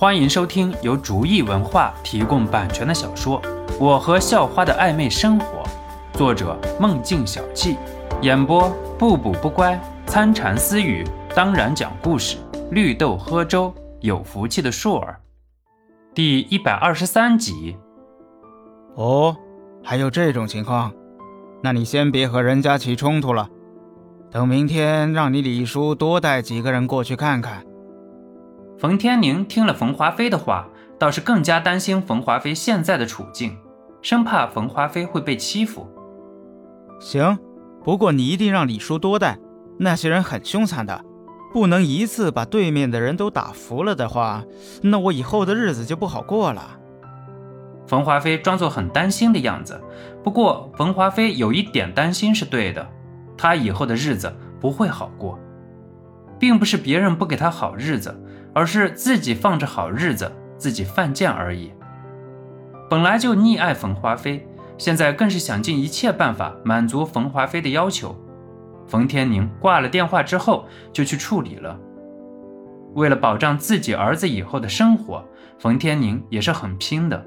[0.00, 3.42] 欢迎收听由竹意文化提供版权的小说
[3.80, 5.64] 《我和校花的暧昧生活》，
[6.16, 7.76] 作者梦境小憩，
[8.22, 9.76] 演播不补不乖、
[10.06, 12.36] 参禅私语，当然讲故事，
[12.70, 15.18] 绿豆喝粥，有福气的硕儿，
[16.14, 17.76] 第一百二十三集。
[18.94, 19.36] 哦，
[19.82, 20.92] 还有这种情况？
[21.60, 23.48] 那你先别和人家起冲突了，
[24.30, 27.64] 等明天让你李叔多带几个人过去看看。
[28.78, 30.68] 冯天宁听了冯华飞的话，
[31.00, 33.58] 倒是更加担心冯华飞现在的处境，
[34.02, 35.88] 生怕冯华飞会被欺负。
[37.00, 37.36] 行，
[37.82, 39.36] 不过你一定让李叔多带，
[39.78, 41.04] 那些人很凶残的，
[41.52, 44.44] 不能一次把对面的人都打服了的话，
[44.82, 46.78] 那我以后的日子就不好过了。
[47.88, 49.82] 冯华飞装作很担心的样子，
[50.22, 52.88] 不过冯华飞有一点担心是对的，
[53.36, 55.36] 他以后的日子不会好过，
[56.38, 58.22] 并不是别人不给他好日子。
[58.54, 61.72] 而是自己放着好日子，自己犯贱而已。
[62.90, 68.16] 本来就溺爱冯华飞，现在更是想尽一切办法满足冯华飞的要求。
[68.86, 71.78] 冯天宁挂了电话之后，就去处理了。
[72.94, 75.22] 为了保障自己儿子以后的生活，
[75.58, 77.22] 冯天宁也是很拼的。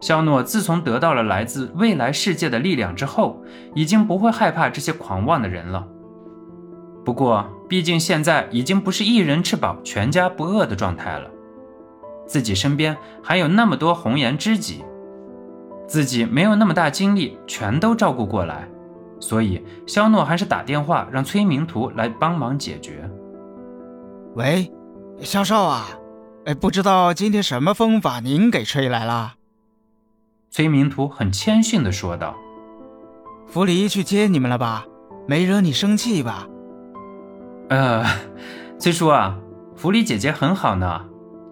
[0.00, 3.42] 肖诺自从得到了来自未来世界的力量之后，
[3.74, 5.86] 已经不会害怕这些狂妄的人了。
[7.04, 11.30] 不过，毕竟现在已经不是一人吃饱全家不饿的状态了，
[12.26, 14.84] 自己身边还有那么多红颜知己，
[15.86, 18.68] 自己没有那么大精力全都照顾过来，
[19.20, 23.08] 所以肖诺还是打电话让崔明图来帮忙解决。
[24.34, 24.70] 喂，
[25.20, 25.88] 肖少啊，
[26.44, 29.34] 哎，不知道今天什么风把您给吹来了？
[30.50, 32.34] 崔明图很谦逊地说道
[33.48, 34.84] ：“福离去接你们了吧？
[35.26, 36.46] 没惹你生气吧？”
[37.68, 38.02] 呃，
[38.78, 39.38] 崔叔啊，
[39.76, 41.04] 福利姐姐很好呢，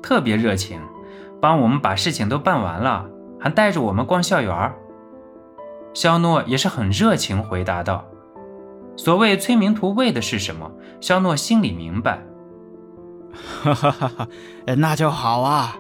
[0.03, 0.81] 特别热情，
[1.42, 3.05] 帮我们把事情都办完了，
[3.39, 4.73] 还带着我们逛校园。
[5.92, 8.05] 肖诺也是很热情回答道
[8.96, 10.70] ：“所谓崔明图为的是什么？
[11.02, 12.23] 肖诺心里明白。”
[13.63, 14.29] 哈哈哈哈，
[14.79, 15.77] 那就好啊。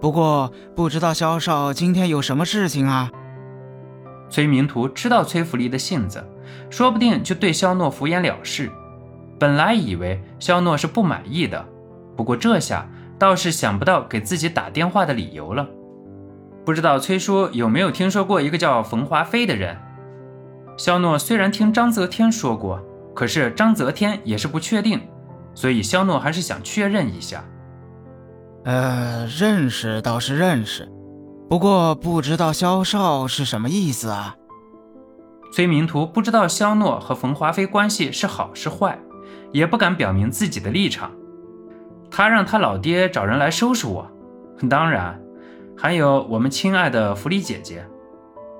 [0.00, 3.10] 不过不知道肖少今天有什么事情啊？
[4.28, 6.24] 崔明图知道崔福利的性子，
[6.70, 8.68] 说不定就对肖诺敷衍了事。
[9.38, 11.64] 本来以为肖诺是不满意的，
[12.16, 12.88] 不过这下
[13.18, 15.66] 倒是想不到给自己打电话的理由了。
[16.64, 19.76] 不知道崔叔有没有听说过一个叫冯华飞的人？
[20.76, 22.82] 肖诺虽然听张泽天说过，
[23.14, 25.00] 可是张泽天也是不确定，
[25.54, 27.44] 所以肖诺还是想确认一下。
[28.64, 30.90] 呃，认识倒是认识，
[31.48, 34.34] 不过不知道肖少是什么意思啊？
[35.52, 38.98] 崔明图不知道肖诺和冯华飞关系是好是坏。
[39.56, 41.10] 也不敢表明自己的立场，
[42.10, 44.06] 他让他老爹找人来收拾我，
[44.68, 45.18] 当然，
[45.74, 47.82] 还有我们亲爱的福利姐姐，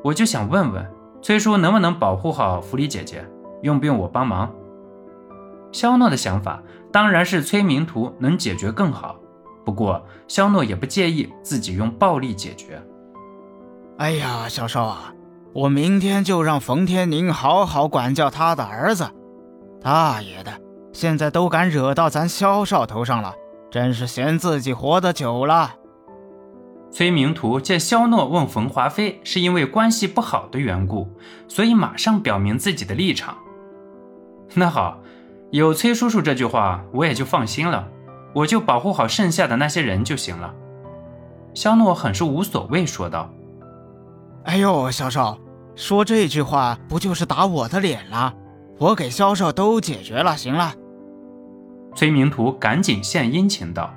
[0.03, 0.91] 我就想问问
[1.21, 3.23] 崔叔能不能保护好福利姐姐，
[3.61, 4.51] 用不用我帮忙？
[5.71, 9.17] 肖诺的想法当然是催明图能解决更好，
[9.67, 12.83] 不过肖诺也不介意自己用暴力解决。
[13.99, 15.13] 哎呀，小少啊，
[15.53, 19.11] 我明天就让冯天宁好好管教他的儿子，
[19.83, 20.51] 大爷的！
[20.97, 23.35] 现在都敢惹到咱萧少头上了，
[23.71, 25.75] 真是嫌自己活得久了。
[26.91, 31.07] 崔明图见萧诺问冯华飞是因为关系不好的缘故，
[31.49, 33.37] 所以马上表明自己的立场。
[34.55, 34.99] 那好，
[35.51, 37.87] 有崔叔叔这句话，我也就放心了，
[38.35, 40.55] 我就保护好剩下的那些人就行了。
[41.53, 43.31] 肖诺很是无所谓说道
[44.45, 45.39] ：“哎呦，肖少，
[45.75, 48.33] 说这句话不就是打我的脸了？
[48.79, 50.73] 我给肖少都解决了，行了。”
[51.97, 53.93] 崔明图赶紧献殷勤道：“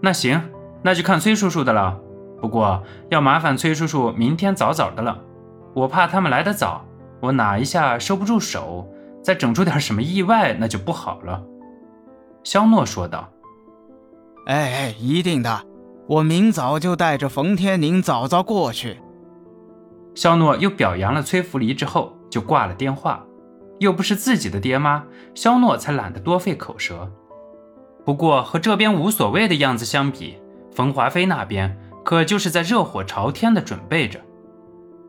[0.00, 0.40] 那行，
[0.82, 1.96] 那就看崔叔叔的了。
[2.40, 5.20] 不过要麻烦崔叔叔明天早早的了，
[5.74, 6.82] 我怕他们来得早，
[7.20, 8.88] 我哪一下收不住手，
[9.22, 11.44] 再整出点什么意外，那就不好了。”
[12.42, 13.28] 肖诺说道
[14.46, 15.66] ：“哎哎，一定的，
[16.08, 18.96] 我明早就带着冯天宁早早过去。”
[20.16, 23.22] 肖诺又表扬了崔福离之后，就挂了电话。
[23.78, 25.04] 又不是自己的爹妈，
[25.34, 27.10] 肖诺才懒得多费口舌。
[28.04, 30.38] 不过和这边无所谓的样子相比，
[30.74, 34.20] 冯华飞那边可就是在热火朝天的准备着。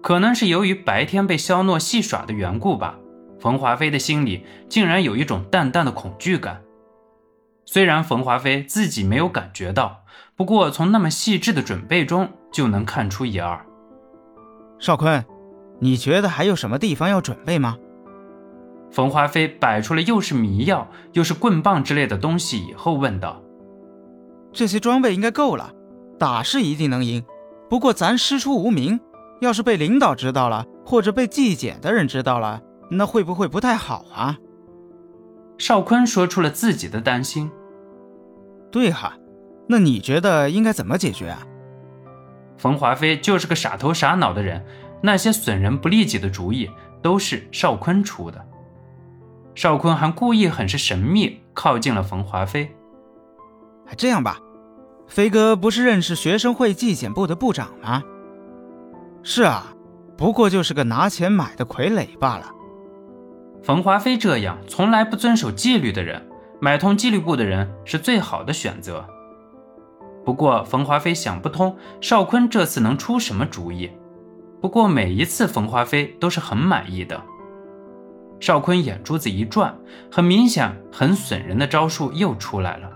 [0.02, 2.96] 可能是由于白天被肖诺戏耍的缘故吧，
[3.40, 6.62] 冯华飞的心里竟然有一种淡淡的恐惧感。
[7.66, 10.04] 虽然冯华飞自己没有感觉到，
[10.36, 13.66] 不过从那么细致的准备中就能看出一二。
[14.80, 15.24] 少坤，
[15.80, 17.78] 你觉得还有什么地方要准备吗？
[18.92, 23.42] 冯华飞摆出了又是迷药又是棍棒之类的东西以后问道
[24.52, 25.72] ：“这些装备应该够了，
[26.18, 27.24] 打是一定能赢。
[27.70, 29.00] 不过咱师出无名，
[29.42, 34.38] 要是被领导知道了，或者被纪检的人知道了，那会不会不太好啊？
[35.60, 37.52] 邵坤说出了自己的担心。
[38.72, 39.18] 对哈，
[39.68, 41.46] 那你觉得应该怎么解决啊？
[42.58, 44.66] 冯华飞就是个傻头傻脑的人，
[45.04, 46.70] 那些损人不利己的主意
[47.04, 48.44] 都是邵坤出的。
[49.60, 52.74] 邵坤还故意很是神秘，靠近了冯华飞。
[53.98, 54.40] 这样吧。
[55.06, 58.02] 飞哥不是认识学生会纪检部的部长吗？
[59.22, 59.74] 是啊，
[60.18, 62.50] 不过就是个拿钱买的傀儡罢了。
[63.62, 66.26] 冯华飞这样从来不遵守纪律的人，
[66.62, 69.06] 买通纪律部的人是最好的选择。
[70.24, 73.92] 不过冯华飞想不通邵坤这次能出什么主意。
[74.62, 77.22] 不过每一次冯华飞都是很满意的。
[78.40, 79.78] 邵坤眼珠子一转，
[80.12, 82.90] 很明显很损人的招数又出来了。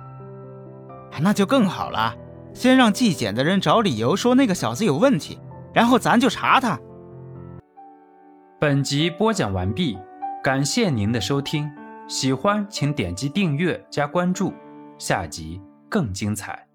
[1.22, 2.16] 那就更好了，
[2.54, 5.40] 先让纪检的人找理由说那个小子有问题，
[5.74, 6.80] 然后咱就查他。
[8.60, 9.98] 本集播讲完毕，
[10.44, 11.70] 感谢您的收听，
[12.08, 14.54] 喜欢请点击订阅加关注，
[14.98, 16.66] 下集更精彩。